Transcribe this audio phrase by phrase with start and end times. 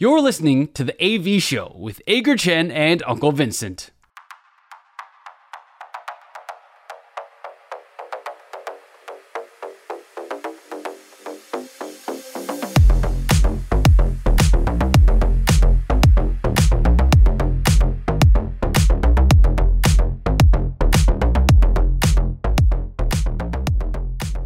[0.00, 3.88] You're listening to the AV Show with Ager Chen and Uncle Vincent.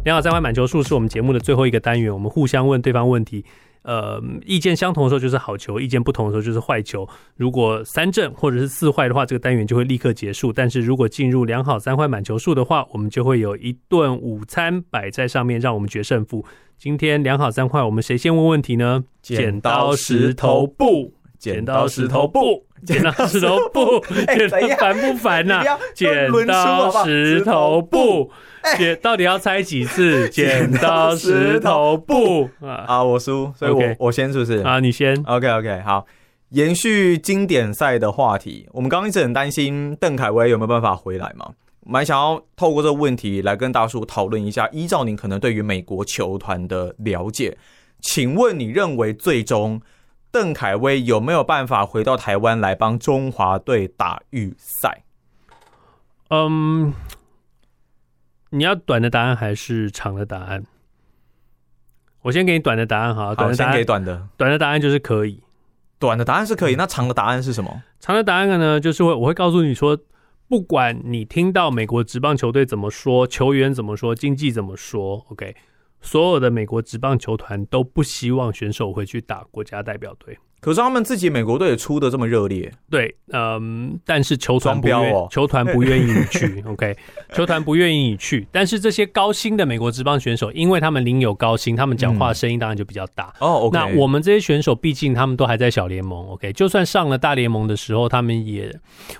[0.03, 3.45] 两好三坏满球数是我们节目的最后一个单元，我们互相问对方问题。
[3.83, 7.07] 呃，意见相同的时候就是好球，意见不同的时候就是坏球。
[7.35, 10.51] 如果三正或者是四坏的话，这个单元就会立刻结束。
[10.51, 16.45] 但是如果进入两好三坏满球数的话，我们就会有一顿午餐摆在上面，让我们决胜负。
[16.77, 19.03] 今天两好三坏，我们谁先问问题呢？
[19.21, 23.99] 剪刀石头布，剪刀石头布， 剪刀石头布，
[24.35, 25.63] 剪刀烦不烦呐？
[25.95, 28.31] 剪刀石头布。
[28.77, 30.29] 剪到底要猜几次？
[30.29, 33.03] 剪刀石头布啊！
[33.03, 33.95] 我输，所以我 Okay.
[33.99, 34.59] 我先是不是？
[34.59, 35.21] 啊，你先。
[35.25, 36.05] OK OK，好。
[36.51, 41.49] 延续经典赛的话题，我们刚刚一直很担心邓凯威有没有办法回来嘛？
[41.85, 44.69] 蛮想要透过这个问题来跟大叔讨论一下。
[44.71, 47.57] 依照您可能对于美国球团的了解，
[47.99, 49.81] 请问你认为最终
[50.33, 55.03] 邓凯威有没有办法回到台湾来帮中华队打预赛？
[56.29, 56.49] 嗯。
[56.49, 56.91] Um
[58.49, 60.63] 你要短的答案还是长的答案？
[62.23, 63.35] 我先给你短的答案哈。
[63.35, 64.27] 短的答案，先给短的。
[64.35, 65.43] 短的答案就是可以。
[65.99, 67.83] 短的答案是可以，那长的答案是什么？
[67.99, 69.97] 长的答案呢，就是会我会告诉你说，
[70.47, 75.55] 不管你听到美国职棒球队怎么说，球员怎么说，经纪怎么说，OK，
[76.03, 80.37] 所有的美国职棒球团都不希望选手回去打国家代表队。
[80.63, 86.95] 可是他们自己美国队也出的这么热烈，对，嗯，但是球团不愿，哦、球团不愿意你去， OK，
[87.33, 93.33] 球团不愿意你去，但是这些高薪的美国职棒选手，因为他们领有高薪，他们讲话声音当然就比较大。
[93.39, 98.73] 哦、嗯，那我们这些选手毕竟他们都还在小联盟，OK，就算上了大联盟的时候，他们也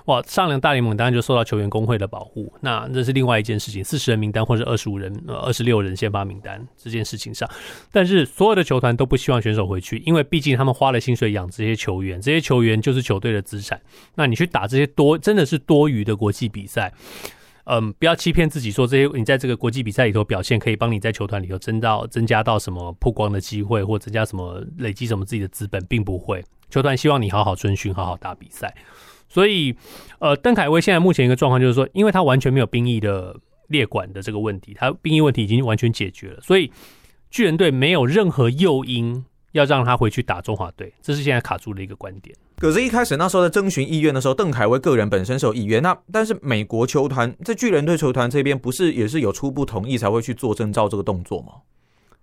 [0.06, 7.46] 哇，上了大联盟当然就受到球员工会的保护，那这是另外一件事情，四十人名单或者二十五人、二十六人先发名单这件事情上，
[7.92, 11.33] 但是所有的球团都不希望选手回去，因为毕竟他们花了薪水。
[11.34, 13.78] 养这些球员，这些球员就是球队的资产。
[14.14, 16.90] 那你去打这些多，真的是多余的国际比赛。
[17.66, 26.44] 嗯，不要欺骗自己说这些，你在这个国际比赛里头表现，可以帮你在球团里头增到增加到什么曝光的机会，或增加什么累积什么自己的资本，并不会。
[26.68, 28.74] 球团希望你好好春训，好好打比赛。
[29.30, 29.74] 所以，
[30.18, 33.34] 呃，邓凯威现在目前一个状况就是说，因为他完全没有兵役的
[33.68, 36.70] 列管的这个问题，他兵役问题已经完全解决了，所以
[37.30, 39.24] 巨人队没有任何诱因。
[39.54, 42.36] 要让他回去打中华队，这是现在卡住的一个观点。
[42.58, 51.52] 可是，一开始那时候在征询意愿的时候，邓凯威个人本身是有意愿，那但是美国球团在巨人队球团这边，不是也是有初步同意才会去做征召这个动作吗？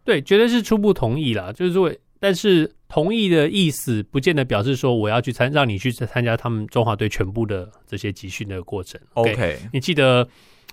[0.04, 1.52] 对，绝对是初步同意啦。
[1.54, 9.00] 就是说，但是同意的意思不见得表示说我要去参，让你去参加他们中华队全部的这些集训的过程。
[9.14, 9.56] OK，, okay.
[9.72, 10.28] 你记得。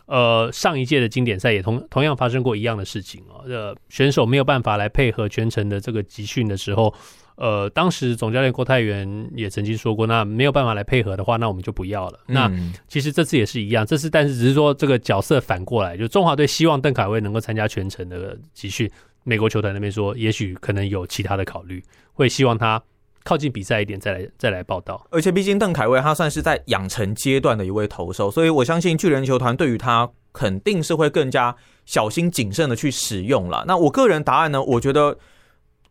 [0.08, 3.44] 呃，上一届的经典赛也同同样发生过一样的事情哦。
[3.46, 6.92] 呃，选手没有办法来配合全程的这个集训的时候，
[7.36, 12.20] 呃，当时总教练郭泰元也曾经说过，那没有办法来配合的话，那我们就不要了。
[12.28, 12.50] 嗯、那
[12.88, 18.90] 其实这次也是一样，这次但是只是说这个角色反过来，就中华队希望邓凯威能够参加全程的集训，
[19.24, 22.82] 美国球团那边说，也许可能有其他的考虑，会希望他。
[23.28, 33.64] 靠近比赛一点再来再来报道，而且毕竟邓凯威他算是在养成阶段的一位投手，所以我相信巨人球团对于他肯定是会更加小心谨慎的去使用了。
[33.66, 35.18] 那我个人答案呢，我觉得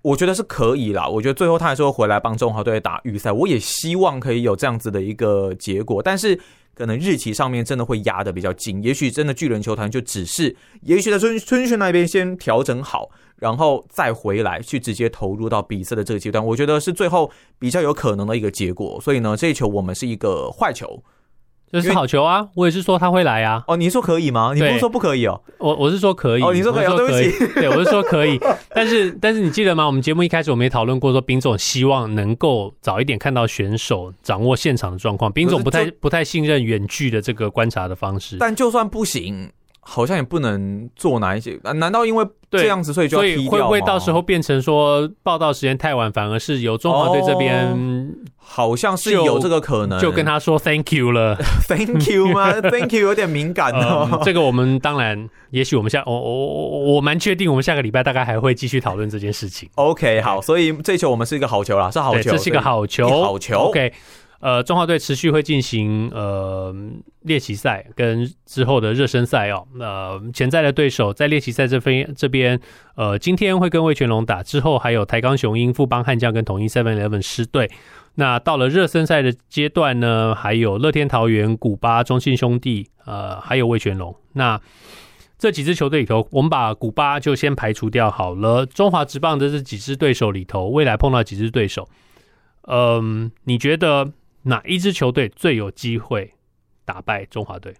[0.02, 6.40] 我觉得是可以啦，我觉得最后他还是会回来帮中华队打预赛，我也希望可以有这样子的一个结果，但是。
[6.78, 19.02] 可能日期上面真的会压的比较紧，也许真的巨人球团就只是，也许在春春训那边先调整好，然后再回来去直接投入到比赛的这个阶段，我觉得是最后比较有可能的一个结果。
[19.02, 21.04] 所以呢，这一球我们是一个坏球。
[21.72, 22.48] 这是好球啊！
[22.56, 23.64] 我也是说他会来啊。
[23.68, 24.52] 哦，你说可以吗？
[24.54, 25.42] 你不是说不可以哦？
[25.58, 26.42] 我我是说可以。
[26.42, 27.54] 哦，你说可以，对不起。
[27.60, 28.40] 对，我是说可以。
[28.74, 29.86] 但是但是你记得吗？
[29.86, 35.32] 我们节目一开始我们也讨论过，说丙总希望能够早一点看到选手掌握现场的状况。
[35.32, 38.38] 丙总不太不太信任远距的这个观察的方式。
[38.40, 39.52] 但就算不行。
[39.90, 41.58] 好像也不能做哪一些？
[41.64, 43.50] 难道因为这样子，所以就要踢掉？
[43.50, 48.08] 所以会不会到时候变成说报道时间太晚，反而是由中华队这边、哦？
[48.38, 51.38] 好像是有这个可能，就跟他说 Thank you 了，
[51.70, 52.52] Thank you 吗？
[52.70, 54.10] Thank you 有点敏感哦。
[54.12, 59.70] 嗯、这个我们当然，也许我们下我我我我蛮确定，我们下个礼拜大概还会继续讨论这件事情。
[59.76, 63.58] OK，好，所以这球我们是一个好球啦，是好球，这是一个好球，好球。
[63.58, 63.94] OK。
[64.40, 66.76] 呃，中华队持续会进行呃
[67.22, 69.68] 练习赛跟之后的热身赛哦。
[69.80, 72.60] 呃，潜在的对手在练习赛这边这边，
[72.96, 77.70] 呃，今天会跟魏全龙打，之后还有台钢雄鹰、富邦悍将跟统一 Seven Eleven 狮队。
[78.14, 84.16] 那到了热身赛的阶段呢，还有乐天桃园、古巴、中信兄弟，呃，还有魏全龙。
[84.34, 84.62] 那
[85.40, 88.68] 这几支球队里头，我们把古巴就先排除掉好了。
[88.68, 91.90] 中华职棒的这几支对手里头，未来碰到几支对手，
[92.68, 94.12] 嗯，你觉得？
[94.48, 96.34] 哪一支球队最有机会
[96.86, 97.76] 打败中华队？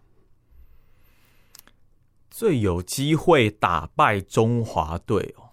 [2.30, 5.50] 最有机会打败中华队哦，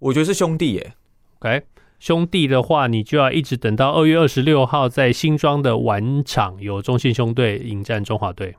[0.00, 0.94] 我觉得是兄弟耶。
[1.38, 1.64] OK，
[1.98, 8.56] 兄弟的话，你就要一直等到二月二十六号在新庄的晚场，有中信兄弟迎战中华队。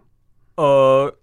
[0.55, 1.17] 呃。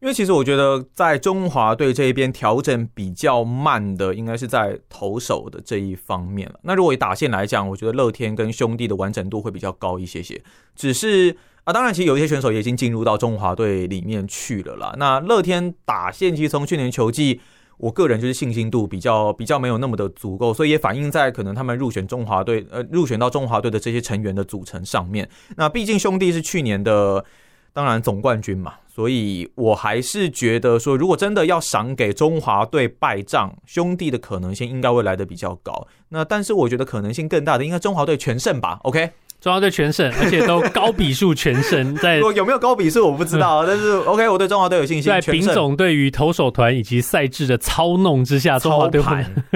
[0.00, 6.60] 因为其实我觉得，在中华队这一边调整比较慢的，应该是在投手的这一方面了。
[6.62, 10.38] 那如果以打线来讲，我觉得乐天跟兄弟的完整度会比较高一些些。
[10.74, 11.34] 只是
[11.64, 14.94] 啊，当然，其实有一些选手也已经进入到中华队里面去了啦。
[14.98, 17.40] 那乐天打线其实从去年球季，
[17.78, 25.26] 我个人就是信心度比较比较没有那么的足够，所以也反映在可能他们入选中华队呃入选到中华队的这些成员的组成上面。
[25.56, 27.24] 那毕竟兄弟是去年的。
[27.72, 35.86] 当然总冠军嘛，所以我还是觉得说，如果真的要赏给中华队败仗，兄弟的可能性应该会来的比较高。
[36.08, 39.10] 那但是我觉得可能性更大的，应该中华队全胜吧？OK。
[39.46, 41.94] 中华队全胜， 而且都高比数全胜。
[41.94, 45.08] 在 有没有高比数我不知道，但是 OK，我对中华队有信心。
[45.08, 49.00] 在丙总对于投手团以及赛制的操弄之下，中华队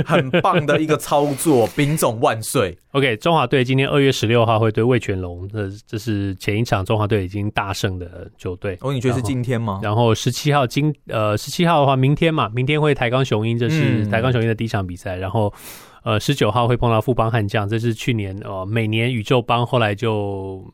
[0.07, 2.79] 很棒的一个操作，丙总万岁。
[2.95, 8.79] OK，中华队今天二月十六号会对魏全龙，这这是前一场中华队已经大胜的球队。
[8.83, 9.81] 哦，你觉得是今天吗？
[9.83, 15.53] 然后十七号今呃十七号的话，明天嘛，明天会台钢雄鹰，这是台钢雄鹰的第一场比赛，然后。
[16.02, 20.64] 呃，十九号会碰到富邦悍将，这是去年呃每年宇宙帮后来就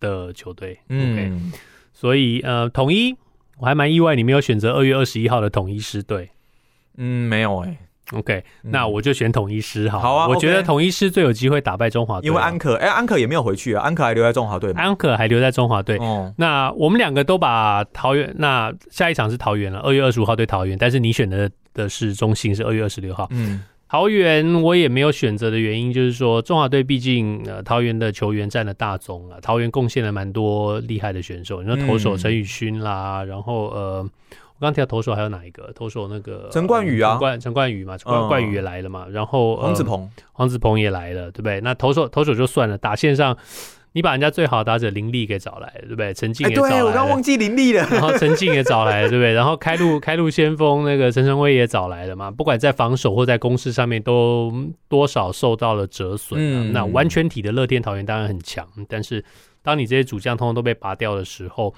[0.00, 0.78] 的球队。
[0.88, 1.58] 嗯，okay、
[1.92, 3.14] 所以呃统一
[3.58, 6.30] 我还蛮意外，你没有选择二月二十一号的统一师队。
[6.96, 7.78] 嗯，没有哎、欸。
[8.18, 10.00] OK，、嗯、那我就选统一师好。
[10.00, 14.72] 好啊，我觉得统一师最有机会打败中华队，因为安可哎、欸，安可也没有回去啊，安可还留在中华队。
[14.72, 15.96] 安可还留在中华队。
[15.98, 23.28] 哦，那我们两个都把桃园，那下一场是桃园了，二月二十五号对桃园，但是你选的的是中信，是二月二十六号。
[23.30, 23.62] 嗯。
[23.90, 34.08] 桃园我也没有选择的原因，就是说中华队毕竟呃桃园的球员占了大宗啊，桃园贡献了蛮多厉害的选手，你说投手陈宇勋啦，嗯、然后呃
[34.60, 35.72] 我刚提到投手还有哪一个？
[35.74, 41.60] 投手那个 陈冠宇啊，陈冠陈冠宇嘛，冠冠宇也来了嘛，然后、呃、黄子鹏黄子鹏也来了，对不对？
[41.60, 43.36] 那投手投手就算了，打线上。
[43.92, 46.14] 你把人家最好的打者林立给找来了，对不对？
[46.14, 46.76] 陈静也找来了。
[46.76, 47.86] 对，我刚忘记林立了。
[47.90, 49.32] 然后陈静也 找来了，对不对？
[49.32, 52.30] 然后开路开路先锋那个陈晨威也找来了嘛。
[52.30, 54.52] 不管在防守或在攻势上面，都
[54.88, 56.38] 多少受到了折损。
[56.40, 56.72] 嗯。
[56.72, 59.24] 那完全体的乐天桃园当然很强，但是
[59.62, 61.74] 当你这些主将通通都被拔掉的时候。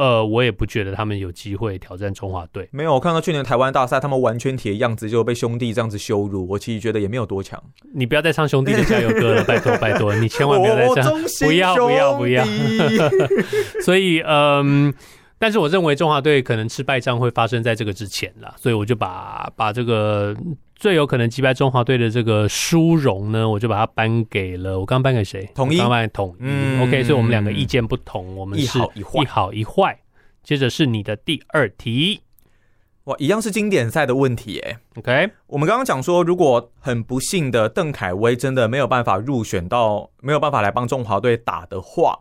[0.00, 2.66] 呃，我也不觉得他们有机会挑战中华队。
[2.72, 6.48] 没有，我看到去年台湾大赛，他们完全体的样子就被兄弟这样子羞辱。
[6.48, 7.62] 我其实觉得也没有多强。
[7.92, 12.42] 你不要再唱兄弟的加油歌了，拜托拜托，你千万不要再唱，不要不要不要。
[13.84, 14.94] 所以，嗯，
[15.38, 20.34] 但是我认为中华队可能吃败仗会发生在这个之前啦，所以我就把把这个。
[20.80, 25.46] 最有可能击败中华队的这个殊荣呢，我就把它颁给了我刚刚颁给谁？
[25.54, 26.36] 统一，刚颁给统一。
[26.40, 30.00] 嗯，OK，所以我们两个意见不同，我们是一好一坏，一好一坏。
[30.42, 32.22] 接着是你的第二题，
[33.04, 34.78] 哇，一样是经典赛的问题诶。
[34.96, 42.20] OK，我们刚刚讲说，如果很不幸的邓凯威真的没有办法入选到，没有办法来帮中华队打的话。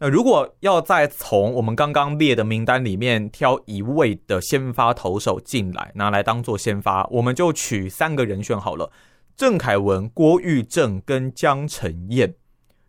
[0.00, 8.92] 那如果要再从我们刚刚列的名单里面挑一位的先发投手进来，拿来当做先发，我们就取三个人选好了：
[9.36, 12.34] 郑凯文、郭玉正跟江承燕。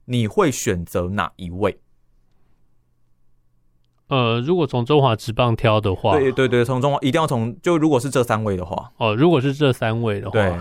[0.06, 1.80] 你会选择哪一位？
[4.08, 10.60] 呃，如果从中华职棒挑的话，对对对，从中华一定要从，就如果是这三位的话，哦，如果是这三位的话，对，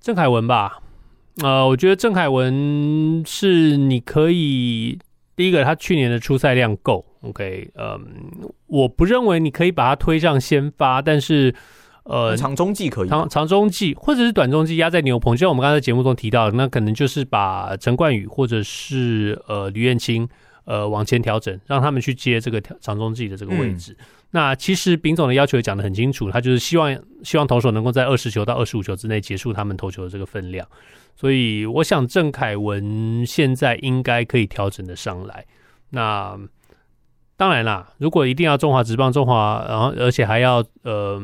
[0.00, 0.80] 郑凯文吧。
[1.42, 4.98] 呃，我觉得郑凯文是你可以
[5.36, 11.54] 第一个，他去年的出赛量够，OK，嗯，我不认为你可以把他推上先发，但是
[12.02, 20.28] 呃，长中继可以，长长中继或者是短中继压在牛棚，就像我们刚才节目中提到的，那可能就是把陈冠宇或者是呃吕彦青
[20.64, 23.96] 呃往前调整，让他们去接这个长中继的这个位置。
[23.98, 26.94] 嗯那其实丙总的要求也讲得很清楚，他就是希望
[27.24, 30.68] 希望投手能够在二十球到二十五球之内结束他们投球的这个分量，
[31.16, 35.46] 所以我想郑凯文现在应该可以调整的上来。
[35.90, 36.38] 那
[37.38, 41.22] 当然啦，如果一定要中华职棒中华，然后而且还要呃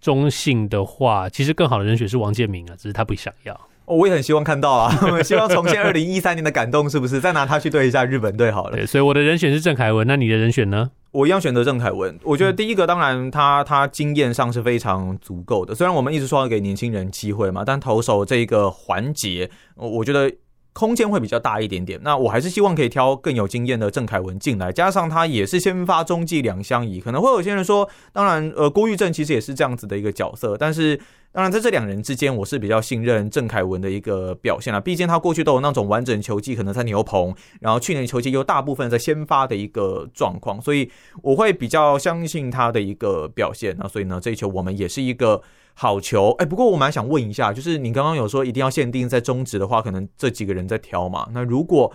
[0.00, 3.60] 中性的话，其实更好的人选是王建民啊，只是他不想要。
[3.90, 7.20] 我也很希望看到啊， 我希望重现二零一三年的感动，是不是？
[7.20, 8.76] 再拿他去对一下日本队好了。
[8.76, 10.90] 对，所以我的人选是郑凯文，那你的人选呢？
[11.10, 12.18] 我一样选择郑凯文。
[12.22, 15.74] 我觉得第一个，当然他他经验上是非常足够的。
[15.74, 20.32] 虽然我们一直说要给年轻人机会嘛，但投手这一个环节，我觉得。
[20.72, 30.98] 空间会比较大一点点，那我还是希望可以挑更有经验的郑凯文进来，加上他也是先发中继两相宜，可能会有些人说，当然，呃，郭玉正其实也是这样子的一个角色，但是
[31.32, 40.90] 当然在这两人之间，我是比较信任郑凯文的一个表现啦，毕竟他过去都有那种完整球季，可能在牛棚，然后去年球季又大部分在先发的一个状况，所以
[41.22, 45.42] 我会比较相信他的一个表现，那所以呢，这一球我们也是一个。
[45.72, 51.26] 好球，哎，不过我蛮想问一下，就是你刚刚有说一定要限定在中职的话，可能这几个人在挑嘛？
[51.32, 51.90] 那如果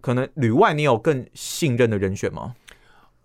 [0.00, 2.54] 可能旅外，你有更信任的人选吗？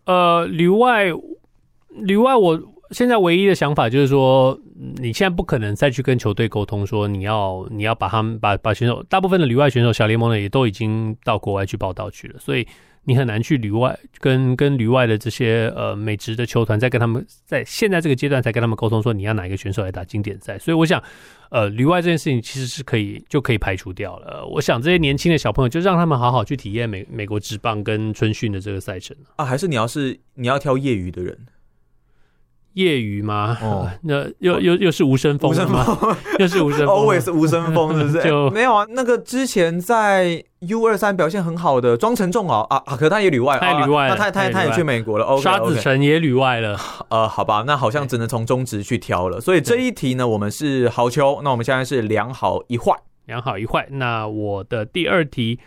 [0.06, 1.12] 呃，旅外，
[1.94, 2.60] 旅外，我
[2.92, 4.60] 现在唯一的想法就是说，
[4.98, 12.68] 你现在不可能再去跟球队沟通说你要你要把他们把把选手，大部分的旅外选手，小联盟的也都已经到国外去报道去了，所以。
[13.04, 21.02] 你很难去旅外跟跟旅外的这些呃美职的球团，在跟他们在现在这个阶段才跟他们沟通说你要哪一个选手来打经典赛，所以我想，
[21.50, 24.46] 呃，旅外这件事情其实是可以就可以排除掉了。
[24.46, 31.36] 我想这些年轻的小朋友就让他们好好去体验美美国职棒跟春训的这个赛程啊，还是你要是你要挑业余的人。
[32.74, 33.58] 业余吗？
[33.62, 35.86] 哦， 那又又又是吴升峰吗？
[36.40, 38.24] 又是无声风， always 无声风，是不是？
[38.28, 38.86] 就没有啊。
[38.92, 45.38] 那个之前在 U 二三表现很好的庄成仲啊啊，可他也旅外，他也旅外，那他他他也去美国了。
[45.38, 46.80] 沙子宸也旅外了。
[47.10, 49.42] 呃，好吧，那好像只能从中职去挑了。
[49.42, 51.42] 所以这一题呢，我们是好球。
[51.44, 52.94] 那我们现在是两好一坏，
[53.26, 53.88] 两好一坏。
[53.92, 55.60] 那我的第二题，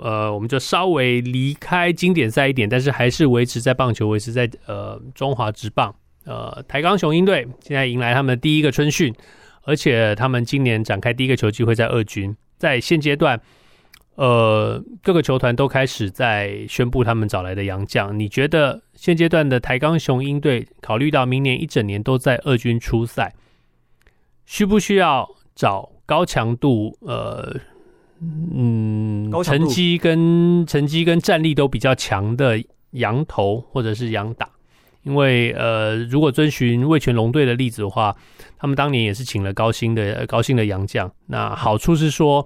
[0.00, 5.94] 呃，我们就稍微离开经典赛一点，但是还是维持在棒球，维持在呃中华职棒。
[6.26, 9.14] 呃，台钢雄鹰队现在迎来他们的第一个春训，
[9.62, 12.36] 而且他们今年展开第一个球季会在二军。
[12.58, 13.40] 在现阶段，
[14.16, 18.18] 呃，各个球团都开始在宣布他们找来的洋将。
[18.18, 23.34] 你觉得现阶段的台钢雄鹰队，考虑到明年一整年都在二军出赛，
[24.46, 26.96] 需不需要找高强度？
[27.02, 27.54] 呃，
[28.20, 32.60] 嗯，成绩跟成绩跟战力都比较强的
[32.92, 34.48] 羊头或者是羊打？
[35.06, 38.12] 因为呃，如果遵循味全龙队的例子的话，
[38.58, 41.08] 他们当年也是请了高薪的高薪的洋将。
[41.28, 42.44] 那好处是说，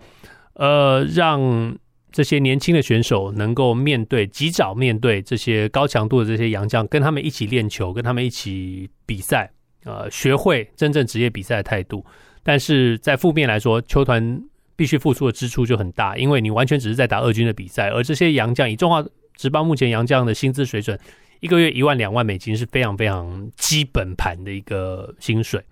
[0.52, 1.74] 呃，让
[2.12, 9.50] 这些年轻的选手能够面对及早面对这些高强度的这些洋将，跟他们一起练球，跟他们一起比赛，
[9.84, 12.04] 呃，学会真正职业比赛的态度。
[12.42, 14.38] 但是在负面来说，球团
[14.76, 19.02] 必须付出的支出就很大，因为你完全只是在打二军的比赛，而这些洋将以中华
[19.34, 20.98] 职棒目前洋将的薪资水准。
[21.40, 25.62] 一个月一万两万美金是非常非常基本盘的一个薪水。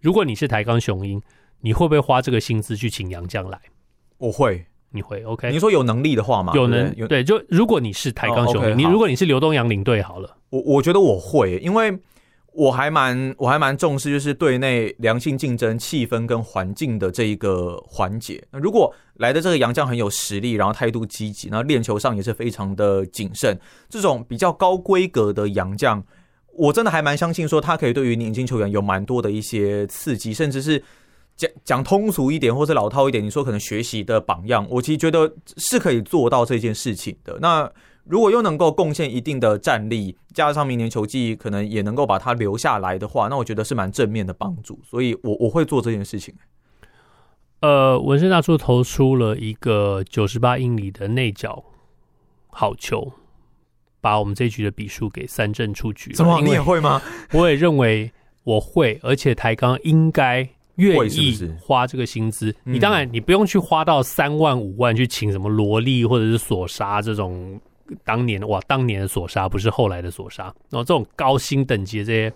[0.00, 1.20] 如果你是台钢雄鹰，
[1.60, 3.58] 你会不会花这个薪资去请杨将来？
[4.18, 5.22] 我会，你会。
[5.24, 6.52] OK，你说有能力的话吗？
[6.54, 11.98] 有能对，对，就如果你是台钢雄鹰，你如果你是刘东阳领队好了，我我觉得我会，因为。
[12.58, 18.44] 我还蛮我还蛮重视，就是队内良性竞争气氛跟环境的这一个环节。
[18.50, 23.56] 那如果来的这个洋将很有实力，然后态度积极，那练球上也是非常的谨慎，
[23.88, 26.02] 这种比较高规格的洋将，
[26.56, 30.82] 我真的还蛮相信说他可以对于年轻球员有蛮多的一些刺激，甚至是
[31.36, 37.38] 讲讲通俗一点或者老套一点，你说可能学习的榜样，我其实觉得是可以做到这件事情的。
[37.40, 37.70] 那。
[38.08, 46.34] 如果又能够贡献一定的战力，加上明年球季可能也能够把他留下来的话，那我觉得是蛮正面的帮助，所以我我会做这件事情。
[47.60, 51.62] 呃，文森大叔投出了一个九十八英里的内角
[52.48, 53.12] 好球，
[54.00, 56.16] 把我们这一局的比数给三振出局了。
[56.16, 56.40] 怎么？
[56.40, 57.02] 你也会吗？
[57.34, 58.10] 我也认为
[58.44, 62.56] 我会，而且台钢应该愿意花这个薪资。
[62.64, 67.60] 你当然你不用去花到三万五万去请什么萝莉或者是索沙这种。
[68.04, 72.32] 当年哇，当年的索杀不是后来的索杀，然后这种高薪等级的这些，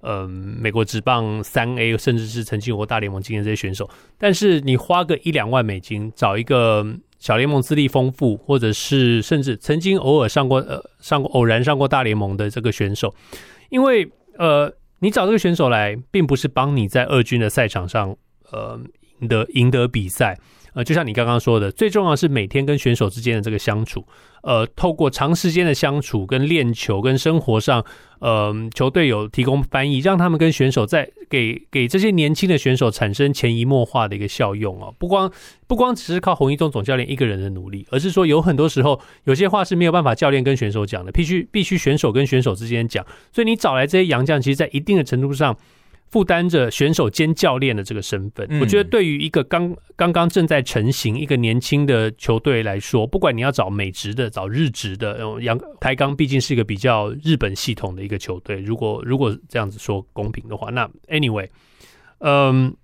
[0.00, 3.88] 呃，美国职棒三 A 甚至是曾经有过大联盟经验这些选手，
[4.18, 6.86] 但是你花个一两万美金找一个
[7.18, 13.12] 小联盟资历丰富，或者是甚至曾经偶尔上过呃上过偶然上过大联盟的这个选手，
[13.70, 18.16] 因为呃，你找这个选手来，并不是帮你在二军的赛场上
[18.52, 18.78] 呃
[19.20, 20.38] 赢得赢得比赛。
[20.76, 24.04] 呃，就像你刚刚说的，最重要是每天跟选手之间的这个相处，
[24.42, 27.82] 呃，透过长时间的相处、跟练球、跟生活上，
[28.18, 34.94] 呃，球队有提供翻译，让他们跟选手在给给这些年轻的选手产生潜移默化的一个效用哦。
[34.98, 35.32] 不光
[35.66, 43.02] 不光只是靠洪一中总教练一个人的努力，而是说有很多时候有些话是没有办法教练跟选手讲的，必须必须选手跟选手之间讲。
[43.32, 45.56] 所以你找来这些洋将，其实在一定的程度上。
[46.08, 58.60] 负担着选手兼教练的这个身份，我觉得对于一个刚刚刚正在成型一个年轻的球队来说，不管你要找美职的、找日职的，阳台钢毕竟是一个比较日本系统的一个球队。
[58.60, 61.48] 如果如果这样子说公平的话，那 anyway，
[62.18, 62.74] 嗯，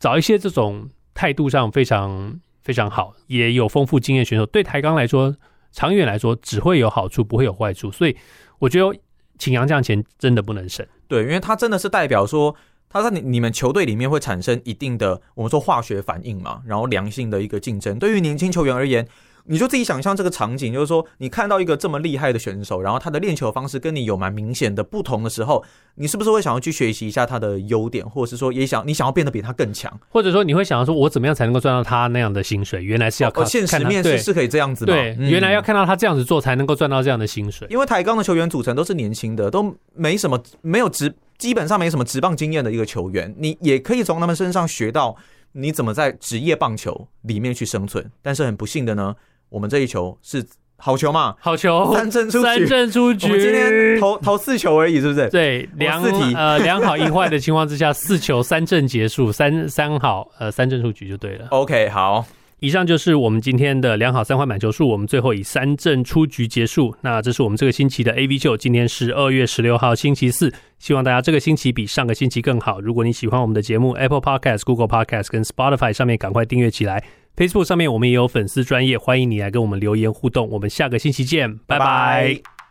[0.00, 5.34] 找一些这种态度上非常非常好，也有丰富经验选手，对台钢来说，
[5.70, 7.92] 长远来说只会有好处，不会有坏处。
[7.92, 8.16] 所以
[8.58, 9.00] 我觉得
[9.38, 10.84] 请杨将钱真的不能省。
[11.06, 12.54] 对，因为他真的是代表说。
[12.92, 17.98] 他在你你们球队里面会产生一定的我们说化学反应嘛，然后良性的一个竞争。
[17.98, 19.06] 对于年轻球员而言，
[19.46, 25.64] 你就自己想象这个场景，就是说你看到一个这么厉害的选手，然后他的练球方式跟你有蛮明显的不同的时候，
[25.96, 32.84] 你是不是会想要去学习一下他的优点，或者是说也想你想要变得比他更强，或者说你会想要说，我怎么样才能够赚到他那样的薪水？
[32.84, 34.94] 原来是要靠、哦、现实面试是可以这样子吗？
[34.94, 37.66] 对，原来要看到他这样子做才能够赚到这样的薪水。
[37.68, 41.12] 因为台钢的球员组成都是年轻的，都没什么没有职。
[41.42, 45.16] 基本上没什么职棒经验的一个球员，你也可以从他们身上学到
[45.50, 48.08] 你怎么在职业棒球里面去生存。
[48.22, 49.12] 但是很不幸的呢，
[49.48, 50.46] 我们这一球是
[50.76, 51.34] 好球嘛？
[51.40, 53.26] 好球，三振出局，三振出局。
[53.26, 55.28] 我们今天投投四球而已，是不是？
[55.30, 61.48] 对，两题呃两好一坏的情况之下，四球三振结束，三三好呃三振出局就对了。
[61.50, 62.24] OK，好。
[62.62, 66.94] 以上就是我们今天的良好三环满球数，我们最后以三振出局结束。
[67.00, 72.80] 那这是我们这个星期的 AV 秀，今天是二月十六号星期四，希望大家这个星期比上个星期更好。
[72.80, 77.02] 如果你喜欢我们的节目，Apple Podcast、Google Podcast 跟 Spotify 上面赶快订阅起来。
[77.36, 80.48] Facebook 上面我们也有粉丝专业，欢迎你来跟我们留言互动。
[80.50, 82.61] 我们下个星期见，拜拜。